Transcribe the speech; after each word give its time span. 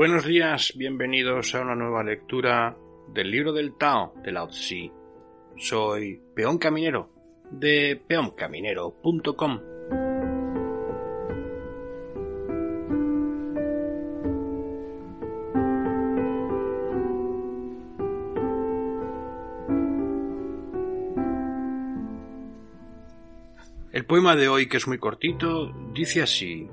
Buenos 0.00 0.24
días, 0.24 0.72
bienvenidos 0.78 1.54
a 1.54 1.60
una 1.60 1.74
nueva 1.74 2.02
lectura 2.02 2.74
del 3.12 3.30
libro 3.30 3.52
del 3.52 3.76
Tao 3.76 4.14
de 4.24 4.32
Lao 4.32 4.46
Tzu. 4.46 4.90
Soy 5.58 6.18
Peón 6.34 6.56
Caminero 6.56 7.12
de 7.50 8.02
peoncaminero.com. 8.08 9.60
El 23.92 24.06
poema 24.06 24.34
de 24.34 24.48
hoy, 24.48 24.66
que 24.66 24.78
es 24.78 24.88
muy 24.88 24.96
cortito, 24.96 25.70
dice 25.92 26.22
así. 26.22 26.66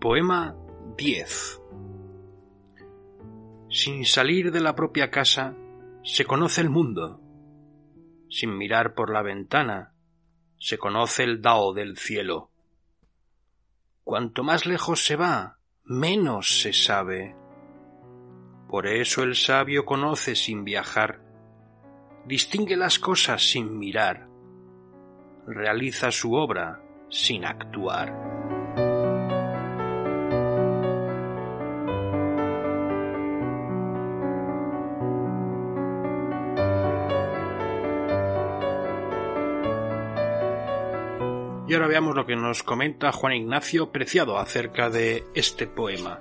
Poema 0.00 0.56
10. 0.96 1.61
Sin 3.72 4.04
salir 4.04 4.52
de 4.52 4.60
la 4.60 4.76
propia 4.76 5.10
casa, 5.10 5.56
se 6.04 6.24
conoce 6.24 6.60
el 6.60 6.70
mundo. 6.70 7.20
Sin 8.30 8.56
mirar 8.56 8.94
por 8.94 9.10
la 9.12 9.22
ventana, 9.22 9.94
se 10.58 10.78
conoce 10.78 11.24
el 11.24 11.42
Dao 11.42 11.72
del 11.72 11.96
cielo. 11.96 12.50
Cuanto 14.04 14.44
más 14.44 14.66
lejos 14.66 15.04
se 15.04 15.16
va, 15.16 15.58
menos 15.84 16.60
se 16.60 16.72
sabe. 16.72 17.34
Por 18.68 18.86
eso 18.86 19.24
el 19.24 19.34
sabio 19.34 19.84
conoce 19.84 20.36
sin 20.36 20.62
viajar, 20.62 21.20
distingue 22.26 22.76
las 22.76 22.98
cosas 23.00 23.42
sin 23.42 23.78
mirar 23.78 24.32
realiza 25.46 26.10
su 26.10 26.34
obra 26.34 26.80
sin 27.08 27.44
actuar. 27.44 28.31
Y 41.72 41.74
ahora 41.74 41.88
veamos 41.88 42.14
lo 42.14 42.26
que 42.26 42.36
nos 42.36 42.62
comenta 42.62 43.12
Juan 43.12 43.32
Ignacio 43.32 43.90
Preciado 43.90 44.36
acerca 44.36 44.90
de 44.90 45.24
este 45.34 45.66
poema. 45.66 46.20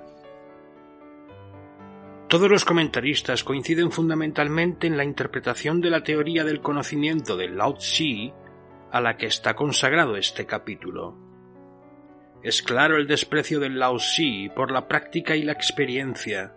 Todos 2.29 2.49
los 2.49 2.63
comentaristas 2.63 3.43
coinciden 3.43 3.91
fundamentalmente 3.91 4.87
en 4.87 4.95
la 4.95 5.03
interpretación 5.03 5.81
de 5.81 5.89
la 5.89 6.03
teoría 6.03 6.45
del 6.45 6.61
conocimiento 6.61 7.35
de 7.35 7.49
Lao 7.49 7.73
Tzu 7.73 8.31
a 8.93 9.01
la 9.01 9.17
que 9.17 9.25
está 9.25 9.53
consagrado 9.53 10.15
este 10.15 10.45
capítulo. 10.45 11.17
Es 12.41 12.63
claro 12.63 12.95
el 12.95 13.05
desprecio 13.05 13.59
del 13.59 13.77
Lao 13.77 13.97
Tzu 13.97 14.53
por 14.55 14.71
la 14.71 14.87
práctica 14.87 15.35
y 15.35 15.43
la 15.43 15.51
experiencia, 15.51 16.55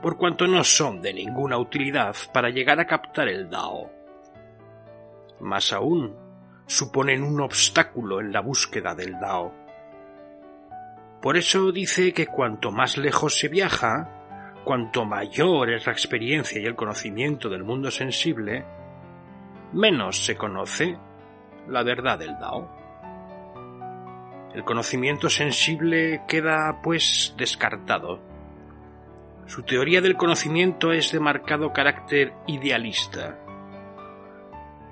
por 0.00 0.16
cuanto 0.16 0.46
no 0.46 0.64
son 0.64 1.02
de 1.02 1.12
ninguna 1.12 1.58
utilidad 1.58 2.16
para 2.32 2.48
llegar 2.48 2.80
a 2.80 2.86
captar 2.86 3.28
el 3.28 3.50
Dao. 3.50 3.90
Más 5.40 5.74
aún, 5.74 6.27
suponen 6.68 7.22
un 7.22 7.40
obstáculo 7.40 8.20
en 8.20 8.30
la 8.30 8.40
búsqueda 8.40 8.94
del 8.94 9.18
Dao. 9.18 9.52
Por 11.20 11.36
eso 11.36 11.72
dice 11.72 12.12
que 12.12 12.26
cuanto 12.26 12.70
más 12.70 12.98
lejos 12.98 13.38
se 13.38 13.48
viaja, 13.48 14.60
cuanto 14.64 15.04
mayor 15.04 15.70
es 15.70 15.86
la 15.86 15.92
experiencia 15.92 16.60
y 16.60 16.66
el 16.66 16.76
conocimiento 16.76 17.48
del 17.48 17.64
mundo 17.64 17.90
sensible, 17.90 18.64
menos 19.72 20.24
se 20.24 20.36
conoce 20.36 20.96
la 21.68 21.82
verdad 21.82 22.18
del 22.18 22.38
Dao. 22.38 22.70
El 24.54 24.62
conocimiento 24.64 25.30
sensible 25.30 26.22
queda, 26.28 26.80
pues, 26.82 27.34
descartado. 27.36 28.20
Su 29.46 29.62
teoría 29.62 30.02
del 30.02 30.16
conocimiento 30.16 30.92
es 30.92 31.12
de 31.12 31.20
marcado 31.20 31.72
carácter 31.72 32.34
idealista. 32.46 33.38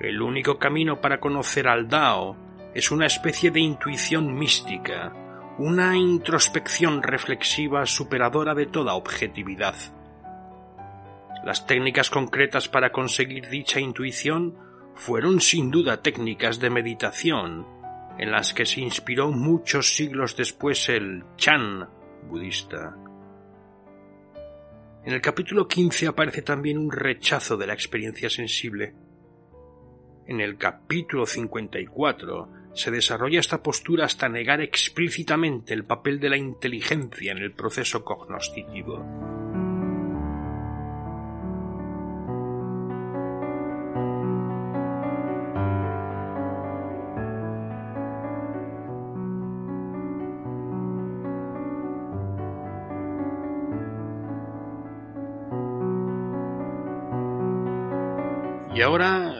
El 0.06 0.22
único 0.22 0.56
camino 0.56 1.00
para 1.00 1.18
conocer 1.18 1.66
al 1.66 1.88
Dao 1.88 2.36
es 2.72 2.92
una 2.92 3.06
especie 3.06 3.50
de 3.50 3.58
intuición 3.58 4.38
mística, 4.38 5.12
una 5.58 5.96
introspección 5.96 7.02
reflexiva 7.02 7.84
superadora 7.86 8.54
de 8.54 8.66
toda 8.66 8.94
objetividad. 8.94 9.74
Las 11.44 11.66
técnicas 11.66 12.08
concretas 12.08 12.68
para 12.68 12.92
conseguir 12.92 13.48
dicha 13.48 13.80
intuición 13.80 14.56
fueron 14.94 15.40
sin 15.40 15.72
duda 15.72 16.02
técnicas 16.02 16.60
de 16.60 16.70
meditación 16.70 17.66
en 18.16 18.30
las 18.30 18.54
que 18.54 18.64
se 18.64 18.82
inspiró 18.82 19.32
muchos 19.32 19.92
siglos 19.96 20.36
después 20.36 20.88
el 20.88 21.24
Chan 21.36 21.88
budista. 22.28 22.94
En 25.04 25.12
el 25.12 25.20
capítulo 25.20 25.66
15 25.66 26.06
aparece 26.06 26.42
también 26.42 26.78
un 26.78 26.92
rechazo 26.92 27.56
de 27.56 27.66
la 27.66 27.74
experiencia 27.74 28.30
sensible. 28.30 28.94
En 30.26 30.40
el 30.40 30.56
capítulo 30.56 31.24
54 31.24 32.48
se 32.74 32.90
desarrolla 32.90 33.40
esta 33.40 33.62
postura 33.62 34.04
hasta 34.04 34.28
negar 34.28 34.60
explícitamente 34.60 35.72
el 35.72 35.84
papel 35.84 36.18
de 36.18 36.30
la 36.30 36.36
inteligencia 36.36 37.32
en 37.32 37.38
el 37.38 37.52
proceso 37.52 38.04
cognoscitivo. 38.04 39.45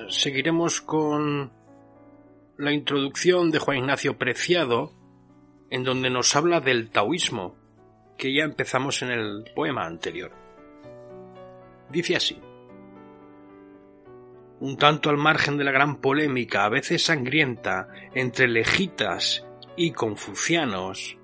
Seguiremos 0.09 0.81
con 0.81 1.53
la 2.57 2.73
introducción 2.73 3.51
de 3.51 3.59
Juan 3.59 3.79
Ignacio 3.79 4.19
Preciado, 4.19 4.93
en 5.71 5.85
donde 5.85 6.11
nos 6.11 6.35
habla 6.37 6.61
del 6.61 6.91
taoísmo, 6.91 7.57
que 8.17 8.35
ya 8.35 8.45
empezamos 8.45 9.03
en 9.03 9.11
el 9.11 9.45
poema 9.55 9.85
anterior. 9.87 10.33
Dice 11.91 12.17
así. 12.17 12.41
Un 14.59 14.79
tanto 14.79 15.11
al 15.11 15.19
margen 15.19 15.59
de 15.59 15.65
la 15.65 15.73
gran 15.73 16.01
polémica, 16.01 16.65
a 16.65 16.71
veces 16.71 17.05
sangrienta, 17.05 17.89
entre 18.15 18.49
lejitas 18.49 19.47
y 19.77 19.93
confucianos, 19.93 21.19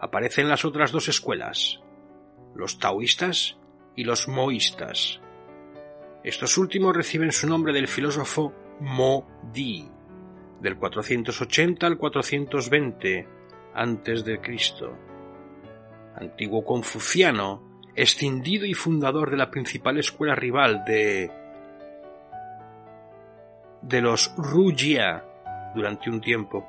aparecen 0.00 0.48
las 0.48 0.64
otras 0.64 0.92
dos 0.92 1.08
escuelas, 1.08 1.80
los 2.54 2.78
taoístas 2.78 3.58
y 3.96 4.04
los 4.04 4.28
moístas 4.28 5.20
estos 6.26 6.58
últimos 6.58 6.94
reciben 6.94 7.30
su 7.30 7.48
nombre 7.48 7.72
del 7.72 7.86
filósofo 7.86 8.52
Mo 8.80 9.28
Di, 9.52 9.88
del 10.60 10.76
480 10.76 11.86
al 11.86 11.96
420 11.96 13.28
antes 13.72 14.24
de 14.24 14.40
Cristo. 14.40 14.98
Antiguo 16.16 16.64
confuciano, 16.64 17.80
escindido 17.94 18.66
y 18.66 18.74
fundador 18.74 19.30
de 19.30 19.36
la 19.36 19.52
principal 19.52 19.98
escuela 19.98 20.34
rival 20.34 20.84
de 20.84 21.30
de 23.82 24.00
los 24.00 24.34
Rujia 24.36 25.24
durante 25.76 26.10
un 26.10 26.20
tiempo. 26.20 26.68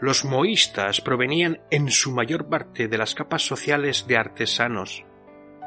Los 0.00 0.24
moístas 0.24 1.00
provenían 1.00 1.60
en 1.70 1.88
su 1.88 2.10
mayor 2.10 2.48
parte 2.48 2.88
de 2.88 2.98
las 2.98 3.14
capas 3.14 3.46
sociales 3.46 4.08
de 4.08 4.16
artesanos, 4.16 5.04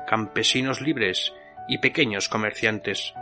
campesinos 0.05 0.81
libres 0.81 1.33
y 1.67 1.79
pequeños 1.79 2.29
comerciantes. 2.29 3.13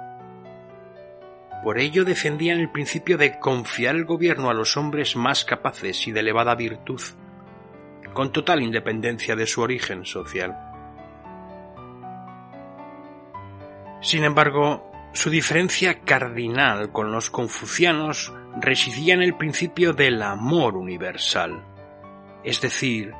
Por 1.63 1.77
ello 1.77 2.05
defendían 2.05 2.59
el 2.59 2.71
principio 2.71 3.17
de 3.17 3.37
confiar 3.39 3.95
el 3.95 4.05
gobierno 4.05 4.49
a 4.49 4.53
los 4.53 4.77
hombres 4.77 5.15
más 5.15 5.43
capaces 5.43 6.07
y 6.07 6.11
de 6.11 6.21
elevada 6.21 6.55
virtud, 6.55 7.01
con 8.13 8.31
total 8.31 8.61
independencia 8.61 9.35
de 9.35 9.45
su 9.45 9.61
origen 9.61 10.05
social. 10.05 10.57
Sin 14.01 14.23
embargo, 14.23 14.89
su 15.13 15.29
diferencia 15.29 16.01
cardinal 16.01 16.91
con 16.91 17.11
los 17.11 17.29
confucianos 17.29 18.33
residía 18.61 19.13
en 19.13 19.21
el 19.21 19.35
principio 19.35 19.93
del 19.93 20.21
amor 20.21 20.77
universal, 20.77 21.63
es 22.43 22.61
decir, 22.61 23.13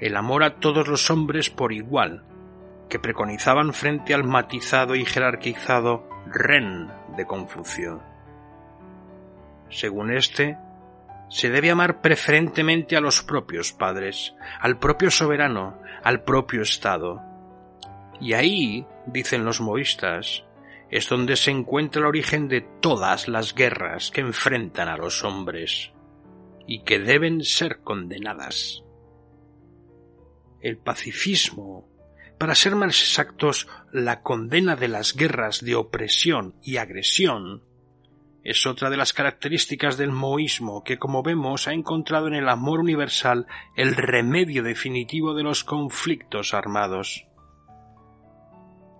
el 0.00 0.16
amor 0.16 0.44
a 0.44 0.56
todos 0.56 0.88
los 0.88 1.10
hombres 1.10 1.48
por 1.48 1.72
igual, 1.72 2.24
que 2.88 2.98
preconizaban 2.98 3.72
frente 3.72 4.14
al 4.14 4.24
matizado 4.24 4.94
y 4.94 5.04
jerarquizado 5.04 6.08
Ren 6.26 6.90
de 7.16 7.26
Confucio. 7.26 8.02
Según 9.68 10.12
éste, 10.12 10.58
se 11.28 11.50
debe 11.50 11.70
amar 11.70 12.00
preferentemente 12.00 12.96
a 12.96 13.00
los 13.00 13.22
propios 13.22 13.72
padres, 13.72 14.34
al 14.60 14.78
propio 14.78 15.10
soberano, 15.10 15.78
al 16.04 16.22
propio 16.22 16.62
Estado. 16.62 17.22
Y 18.20 18.34
ahí, 18.34 18.86
dicen 19.06 19.44
los 19.44 19.60
moístas, 19.60 20.44
es 20.88 21.08
donde 21.08 21.36
se 21.36 21.50
encuentra 21.50 22.00
el 22.00 22.06
origen 22.06 22.48
de 22.48 22.60
todas 22.60 23.26
las 23.26 23.54
guerras 23.54 24.10
que 24.10 24.20
enfrentan 24.20 24.88
a 24.88 24.96
los 24.96 25.24
hombres 25.24 25.92
y 26.66 26.84
que 26.84 27.00
deben 27.00 27.42
ser 27.42 27.80
condenadas. 27.80 28.84
El 30.60 30.78
pacifismo 30.78 31.88
para 32.38 32.54
ser 32.54 32.74
más 32.74 33.00
exactos, 33.00 33.68
la 33.92 34.22
condena 34.22 34.76
de 34.76 34.88
las 34.88 35.14
guerras 35.14 35.64
de 35.64 35.74
opresión 35.74 36.54
y 36.62 36.76
agresión, 36.76 37.62
es 38.46 38.64
otra 38.64 38.90
de 38.90 38.96
las 38.96 39.12
características 39.12 39.96
del 39.96 40.12
moísmo 40.12 40.84
que, 40.84 40.98
como 40.98 41.24
vemos, 41.24 41.66
ha 41.66 41.72
encontrado 41.72 42.28
en 42.28 42.34
el 42.34 42.48
amor 42.48 42.78
universal 42.78 43.46
el 43.74 43.96
remedio 43.96 44.62
definitivo 44.62 45.34
de 45.34 45.42
los 45.42 45.64
conflictos 45.64 46.54
armados. 46.54 47.26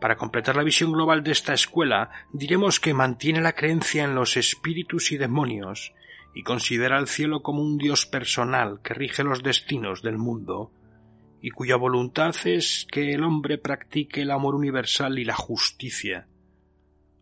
Para 0.01 0.17
completar 0.17 0.57
la 0.57 0.65
visión 0.65 0.91
global 0.91 1.23
de 1.23 1.31
esta 1.31 1.55
escuela, 1.55 2.11
diremos 2.33 2.81
que 2.81 2.93
mantiene 2.93 3.41
la 3.41 3.53
creencia 3.53 4.03
en 4.03 4.17
los 4.17 4.37
espíritus 4.37 5.13
y 5.13 5.17
demonios, 5.17 5.93
y 6.35 6.43
considera 6.43 6.99
al 6.99 7.07
cielo 7.07 7.43
como 7.43 7.63
un 7.63 7.79
Dios 7.79 8.05
personal 8.05 8.81
que 8.83 8.95
rige 8.95 9.23
los 9.23 9.45
destinos 9.45 10.03
del 10.03 10.19
mundo, 10.19 10.73
y 11.41 11.51
cuya 11.51 11.77
voluntad 11.77 12.35
es 12.45 12.87
que 12.91 13.13
el 13.13 13.23
hombre 13.23 13.59
practique 13.59 14.23
el 14.23 14.31
amor 14.31 14.55
universal 14.55 15.19
y 15.19 15.25
la 15.25 15.35
justicia. 15.35 16.29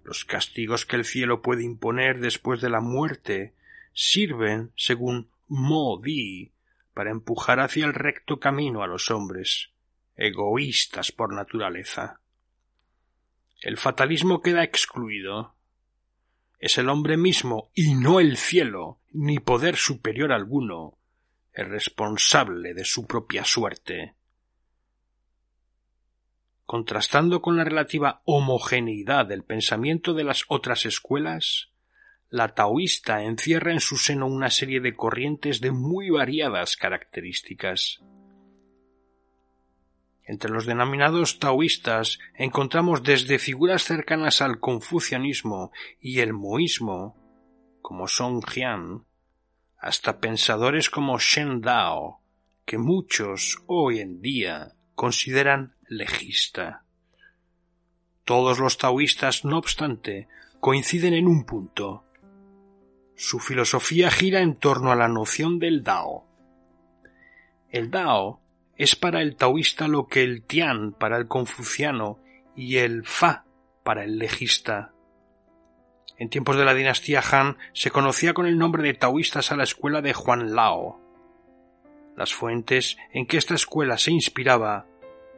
Los 0.05 0.25
castigos 0.25 0.87
que 0.87 0.97
el 0.97 1.05
cielo 1.05 1.43
puede 1.43 1.65
imponer 1.65 2.21
después 2.21 2.61
de 2.61 2.71
la 2.71 2.81
muerte 2.81 3.55
sirven, 3.93 4.73
según 4.77 5.31
Modi, 5.49 6.53
para 6.93 7.11
empujar 7.11 7.61
hacia 7.61 7.87
el 7.87 7.95
recto 7.95 8.39
camino 8.39 8.83
a 8.83 8.87
los 8.87 9.11
hombres, 9.11 9.71
egoístas 10.17 11.11
por 11.11 11.35
naturaleza. 11.35 12.21
El 13.61 13.79
fatalismo 13.79 14.43
queda 14.43 14.63
excluido. 14.63 15.55
Es 16.59 16.79
el 16.79 16.89
hombre 16.89 17.17
mismo 17.17 17.71
y 17.75 17.95
no 17.95 18.21
el 18.21 18.37
cielo, 18.37 19.01
ni 19.13 19.39
poder 19.39 19.77
superior 19.77 20.33
alguno, 20.33 20.99
el 21.55 21.71
responsable 21.71 22.75
de 22.75 22.85
su 22.85 23.07
propia 23.07 23.45
suerte. 23.45 24.15
Contrastando 26.67 27.41
con 27.41 27.57
la 27.57 27.65
relativa 27.65 28.23
homogeneidad 28.25 29.27
del 29.27 29.45
pensamiento 29.45 30.15
de 30.15 30.25
las 30.25 30.45
otras 30.49 30.85
escuelas, 30.87 31.71
la 32.31 32.55
taoísta 32.55 33.23
encierra 33.23 33.71
en 33.71 33.81
su 33.81 33.97
seno 33.97 34.27
una 34.27 34.51
serie 34.51 34.81
de 34.81 34.97
corrientes 34.97 35.61
de 35.61 35.71
muy 35.71 36.11
variadas 36.11 36.77
características. 36.77 38.01
Entre 40.25 40.51
los 40.51 40.67
denominados 40.67 41.39
taoístas 41.39 42.19
encontramos 42.35 43.03
desde 43.03 43.39
figuras 43.39 43.85
cercanas 43.85 44.41
al 44.41 44.59
confucianismo 44.59 45.71
y 46.01 46.21
el 46.21 46.33
moísmo, 46.33 47.17
como 47.83 48.09
Song 48.09 48.43
Jian, 48.45 49.05
hasta 49.85 50.19
pensadores 50.19 50.89
como 50.89 51.19
Shen 51.19 51.61
Dao, 51.61 52.23
que 52.65 52.79
muchos 52.79 53.63
hoy 53.67 54.01
en 54.01 54.23
día 54.23 54.73
consideran 54.95 55.75
legista. 55.87 56.85
Todos 58.25 58.59
los 58.59 58.79
taoístas, 58.79 59.45
no 59.45 59.59
obstante, 59.59 60.27
coinciden 60.59 61.13
en 61.13 61.29
un 61.29 61.45
punto. 61.45 62.03
Su 63.15 63.41
filosofía 63.41 64.11
gira 64.11 64.41
en 64.41 64.57
torno 64.57 64.91
a 64.91 64.97
la 64.97 65.09
noción 65.09 65.59
del 65.59 65.83
Dao. 65.83 66.27
El 67.69 67.91
Dao 67.91 68.41
es 68.79 68.97
para 68.97 69.21
el 69.21 69.37
taoísta 69.37 69.87
lo 69.87 70.07
que 70.07 70.23
el 70.23 70.45
Tian 70.45 70.93
para 70.93 71.19
el 71.19 71.29
confuciano 71.29 72.21
y 72.57 72.79
el 72.79 73.05
Fa 73.05 73.45
para 73.83 74.05
el 74.05 74.17
legista. 74.17 74.94
En 76.17 76.29
tiempos 76.29 76.57
de 76.57 76.65
la 76.65 76.75
dinastía 76.75 77.23
Han 77.33 77.57
se 77.73 77.91
conocía 77.91 78.35
con 78.35 78.47
el 78.47 78.57
nombre 78.57 78.83
de 78.85 78.95
taoístas 78.95 79.51
a 79.51 79.57
la 79.57 79.65
escuela 79.65 80.01
de 80.01 80.13
Juan 80.13 80.55
Lao. 80.55 81.01
Las 82.17 82.33
fuentes 82.33 82.97
en 83.13 83.27
que 83.27 83.37
esta 83.37 83.55
escuela 83.55 83.99
se 83.99 84.13
inspiraba 84.13 84.87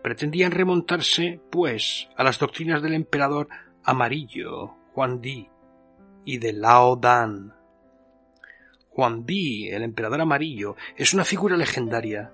pretendían 0.02 0.52
remontarse, 0.52 1.40
pues, 1.50 2.08
a 2.17 2.23
las 2.23 2.38
doctrinas 2.38 2.82
del 2.82 2.94
emperador 2.94 3.49
amarillo, 3.82 4.75
Juan 4.93 5.20
Di, 5.20 5.49
y 6.25 6.38
de 6.38 6.52
Lao 6.52 6.96
Dan. 6.96 7.55
Juan 8.90 9.25
Di, 9.25 9.69
el 9.69 9.82
emperador 9.82 10.20
amarillo, 10.20 10.76
es 10.96 11.14
una 11.14 11.25
figura 11.25 11.56
legendaria. 11.56 12.32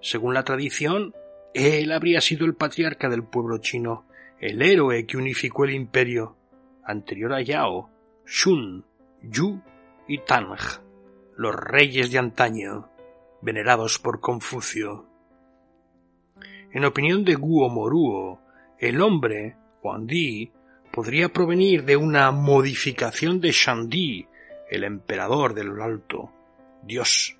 Según 0.00 0.34
la 0.34 0.42
tradición, 0.42 1.14
él 1.54 1.92
habría 1.92 2.20
sido 2.20 2.46
el 2.46 2.54
patriarca 2.54 3.08
del 3.08 3.24
pueblo 3.24 3.58
chino, 3.58 4.06
el 4.40 4.60
héroe 4.60 5.06
que 5.06 5.16
unificó 5.16 5.64
el 5.64 5.72
imperio, 5.72 6.36
anterior 6.84 7.32
a 7.32 7.42
Yao, 7.42 7.90
Shun, 8.26 8.84
Yu 9.22 9.60
y 10.08 10.18
Tang, 10.18 10.56
los 11.36 11.54
reyes 11.54 12.10
de 12.10 12.18
antaño, 12.18 12.88
venerados 13.42 13.98
por 13.98 14.20
Confucio. 14.20 15.06
En 16.72 16.84
opinión 16.84 17.24
de 17.24 17.34
Guo 17.34 17.68
Moruo, 17.68 18.40
el 18.78 19.00
hombre, 19.00 19.56
Huang 19.82 20.06
Di, 20.06 20.52
podría 20.92 21.28
provenir 21.28 21.84
de 21.84 21.96
una 21.96 22.30
modificación 22.30 23.40
de 23.40 23.50
Shandi, 23.52 24.26
el 24.70 24.84
emperador 24.84 25.54
de 25.54 25.64
lo 25.64 25.82
alto, 25.82 26.32
Dios. 26.82 27.36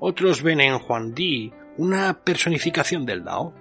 Otros 0.00 0.42
ven 0.42 0.60
en 0.60 0.74
Huang 0.74 1.14
Di 1.14 1.52
una 1.76 2.20
personificación 2.20 3.04
del 3.04 3.24
Dao, 3.24 3.52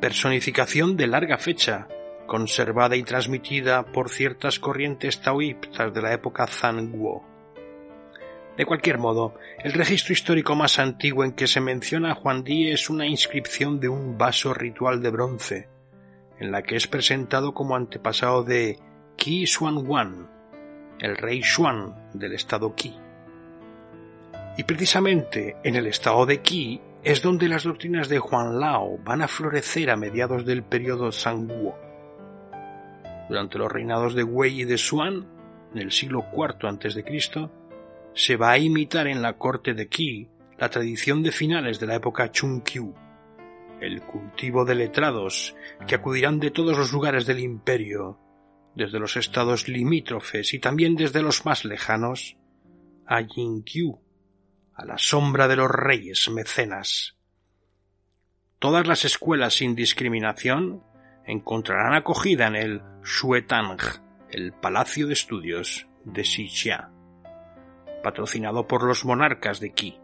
personificación 0.00 0.96
de 0.96 1.06
larga 1.06 1.38
fecha, 1.38 1.88
conservada 2.26 2.96
y 2.96 3.02
transmitida 3.02 3.84
por 3.84 4.08
ciertas 4.08 4.58
corrientes 4.58 5.20
taoístas 5.20 5.92
de 5.92 6.02
la 6.02 6.12
época 6.12 6.46
Zhang-Guo. 6.46 7.22
De 8.56 8.66
cualquier 8.66 8.98
modo, 8.98 9.34
el 9.64 9.72
registro 9.72 10.12
histórico 10.12 10.54
más 10.54 10.78
antiguo 10.78 11.24
en 11.24 11.32
que 11.32 11.46
se 11.46 11.60
menciona 11.60 12.12
a 12.12 12.14
Juan 12.14 12.44
Di 12.44 12.70
es 12.70 12.90
una 12.90 13.06
inscripción 13.06 13.80
de 13.80 13.88
un 13.88 14.18
vaso 14.18 14.52
ritual 14.52 15.02
de 15.02 15.10
bronce, 15.10 15.68
en 16.38 16.52
la 16.52 16.62
que 16.62 16.76
es 16.76 16.86
presentado 16.86 17.54
como 17.54 17.76
antepasado 17.76 18.44
de 18.44 18.78
Qi 19.16 19.46
Xuan 19.46 19.86
Wan, 19.86 20.28
el 20.98 21.16
rey 21.16 21.42
Xuan 21.42 22.10
del 22.12 22.34
estado 22.34 22.74
Qi. 22.74 22.94
Y 24.58 24.64
precisamente 24.64 25.56
en 25.64 25.76
el 25.76 25.86
estado 25.86 26.26
de 26.26 26.42
Qi 26.42 26.80
es 27.02 27.22
donde 27.22 27.48
las 27.48 27.64
doctrinas 27.64 28.08
de 28.08 28.18
Juan 28.18 28.60
Lao 28.60 28.98
van 28.98 29.22
a 29.22 29.28
florecer 29.28 29.90
a 29.90 29.96
mediados 29.96 30.44
del 30.44 30.62
periodo 30.62 31.10
Zhang-Guo 31.10 31.91
durante 33.32 33.56
los 33.56 33.72
reinados 33.72 34.14
de 34.14 34.24
Wei 34.24 34.60
y 34.60 34.64
de 34.64 34.76
Xuan, 34.76 35.26
en 35.72 35.78
el 35.78 35.90
siglo 35.90 36.26
IV 36.36 36.68
a.C., 36.68 37.48
se 38.12 38.36
va 38.36 38.50
a 38.50 38.58
imitar 38.58 39.06
en 39.06 39.22
la 39.22 39.38
corte 39.38 39.72
de 39.72 39.88
Qi 39.88 40.28
la 40.58 40.68
tradición 40.68 41.22
de 41.22 41.32
finales 41.32 41.80
de 41.80 41.86
la 41.86 41.94
época 41.94 42.30
Chungqiu, 42.30 42.94
el 43.80 44.02
cultivo 44.02 44.66
de 44.66 44.74
letrados 44.74 45.56
que 45.86 45.94
acudirán 45.94 46.40
de 46.40 46.50
todos 46.50 46.76
los 46.76 46.92
lugares 46.92 47.24
del 47.24 47.40
imperio, 47.40 48.18
desde 48.74 48.98
los 48.98 49.16
estados 49.16 49.66
limítrofes 49.66 50.52
y 50.52 50.58
también 50.58 50.94
desde 50.94 51.22
los 51.22 51.46
más 51.46 51.64
lejanos, 51.64 52.36
a 53.06 53.22
Jinqiu, 53.24 53.98
a 54.74 54.84
la 54.84 54.98
sombra 54.98 55.48
de 55.48 55.56
los 55.56 55.70
reyes 55.70 56.28
mecenas. 56.28 57.16
Todas 58.58 58.86
las 58.86 59.06
escuelas 59.06 59.54
sin 59.54 59.74
discriminación 59.74 60.82
encontrarán 61.26 61.94
acogida 61.94 62.46
en 62.46 62.56
el 62.56 62.82
Shuetang, 63.04 63.78
el 64.30 64.52
Palacio 64.52 65.06
de 65.06 65.12
Estudios 65.12 65.86
de 66.04 66.24
Xixia, 66.24 66.90
patrocinado 68.02 68.66
por 68.66 68.82
los 68.84 69.04
monarcas 69.04 69.60
de 69.60 69.72
Qi. 69.72 69.98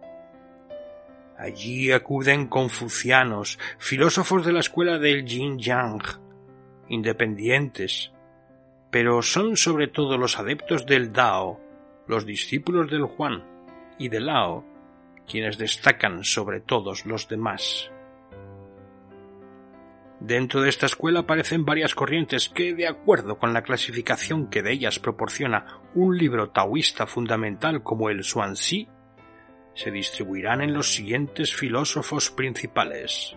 Allí 1.37 1.93
acuden 1.93 2.49
confucianos, 2.49 3.59
filósofos 3.79 4.45
de 4.45 4.53
la 4.53 4.61
escuela 4.61 4.99
del 4.99 5.25
Yin-Yang, 5.25 6.03
independientes, 6.89 8.13
pero 8.91 9.23
son 9.23 9.57
sobre 9.57 9.89
todo 9.89 10.19
los 10.19 10.39
adeptos 10.39 10.87
del 10.87 11.13
Dao, 11.13 11.61
los 12.07 12.27
discípulos 12.27 12.91
del 12.91 13.05
Juan 13.05 13.45
y 13.99 14.09
del 14.09 14.27
Lao, 14.27 14.65
quienes 15.29 15.59
destacan 15.59 16.25
sobre 16.25 16.61
todos 16.61 17.05
los 17.07 17.29
demás. 17.29 17.91
Dentro 20.21 20.63
de 20.63 20.69
esta 20.69 20.87
escuela 20.87 21.21
aparecen 21.21 21.65
varias 21.65 21.95
corrientes 21.95 22.49
que, 22.49 22.75
de 22.75 22.89
acuerdo 22.89 23.39
con 23.39 23.53
la 23.53 23.63
clasificación 23.63 24.49
que 24.49 24.63
de 24.63 24.73
ellas 24.73 24.99
proporciona 24.99 25.81
un 25.95 26.19
libro 26.19 26.51
taoísta 26.51 27.07
fundamental 27.07 27.85
como 27.85 28.11
el 28.11 28.25
Xuanxi, 28.25 28.89
se 29.75 29.93
distribuirán 29.93 30.61
en 30.61 30.75
los 30.75 30.93
siguientes 30.93 31.55
filósofos 31.55 32.33
principales: 32.33 33.37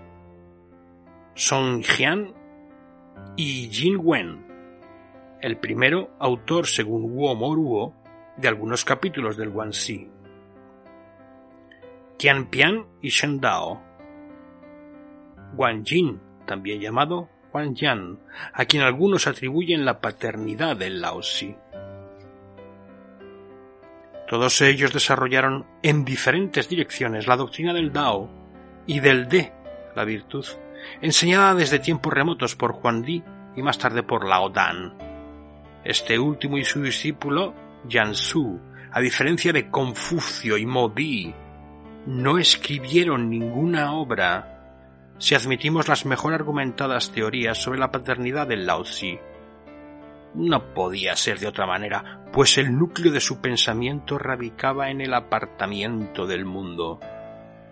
Song 1.36 1.84
Jian 1.84 2.34
y 3.38 3.70
Jin 3.70 4.00
Wen, 4.02 4.48
el 5.40 5.58
primero 5.58 6.16
autor, 6.18 6.66
según 6.66 7.12
Wu 7.12 7.36
Moruo, 7.36 7.94
de 8.38 8.48
algunos 8.48 8.84
capítulos 8.86 9.38
del 9.38 9.52
Xuanxi. 9.52 10.10
Qian 12.18 12.50
Pian 12.50 12.88
y 13.04 13.10
Shen 13.10 13.40
Dao. 13.40 13.80
Wang 15.56 15.84
Jin 15.86 16.31
también 16.46 16.80
llamado 16.80 17.30
Huan 17.52 17.76
Yan, 17.76 18.20
a 18.54 18.66
quien 18.66 18.84
algunos 18.84 19.28
atribuyen 19.28 19.86
la 19.86 20.00
paternidad 20.00 20.76
del 20.78 21.02
Laozi. 21.02 21.56
Todos 24.28 24.62
ellos 24.62 24.94
desarrollaron 24.94 25.66
en 25.84 26.06
diferentes 26.06 26.70
direcciones 26.70 27.28
la 27.28 27.36
doctrina 27.36 27.74
del 27.74 27.92
Dao 27.92 28.30
y 28.88 29.02
del 29.02 29.28
De, 29.28 29.52
la 29.96 30.06
virtud, 30.06 30.46
enseñada 31.02 31.54
desde 31.54 31.80
tiempos 31.80 32.14
remotos 32.14 32.56
por 32.56 32.72
Juan 32.72 33.02
Di 33.02 33.22
y 33.56 33.62
más 33.62 33.78
tarde 33.78 34.04
por 34.04 34.26
Lao 34.26 34.50
Dan. 34.50 34.94
Este 35.84 36.18
último 36.18 36.58
y 36.58 36.64
su 36.64 36.82
discípulo, 36.82 37.54
Yan 37.90 38.16
Su, 38.16 38.60
a 38.92 39.02
diferencia 39.02 39.52
de 39.52 39.70
Confucio 39.70 40.58
y 40.58 40.66
Di, 40.96 41.34
no 42.06 42.38
escribieron 42.38 43.30
ninguna 43.30 43.94
obra 43.94 44.51
si 45.18 45.36
admitimos 45.36 45.88
las 45.88 46.06
mejor 46.06 46.34
argumentadas 46.34 47.12
teorías 47.12 47.58
sobre 47.58 47.80
la 47.80 47.92
paternidad 47.92 48.48
del 48.48 48.66
Lao. 48.66 48.84
No 50.34 50.74
podía 50.74 51.16
ser 51.16 51.40
de 51.40 51.48
otra 51.48 51.68
manera, 51.68 52.26
pues 52.32 52.58
el 52.58 52.78
núcleo 52.78 53.12
de 53.12 53.20
su 53.20 53.42
pensamiento 53.42 54.18
radicaba 54.18 54.90
en 54.90 55.02
el 55.02 55.14
apartamiento 55.14 56.26
del 56.26 56.46
mundo, 56.46 57.00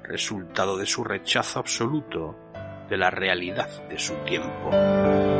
resultado 0.04 0.78
de 0.78 0.86
su 0.86 1.04
rechazo 1.04 1.60
absoluto 1.60 2.36
de 2.90 2.98
la 2.98 3.10
realidad 3.10 3.88
de 3.88 3.98
su 3.98 4.14
tiempo. 4.26 5.39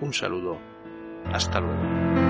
Un 0.00 0.12
saludo. 0.12 0.58
Hasta 1.32 1.60
luego. 1.60 2.29